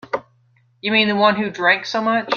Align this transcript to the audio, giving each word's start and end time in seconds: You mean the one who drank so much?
You 0.81 0.91
mean 0.91 1.09
the 1.09 1.15
one 1.15 1.35
who 1.35 1.51
drank 1.51 1.85
so 1.85 2.01
much? 2.01 2.27